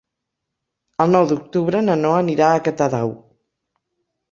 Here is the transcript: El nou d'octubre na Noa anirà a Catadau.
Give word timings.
El 1.05 1.13
nou 1.17 1.27
d'octubre 1.33 1.83
na 1.85 1.99
Noa 2.05 2.23
anirà 2.23 2.49
a 2.55 2.65
Catadau. 2.71 3.17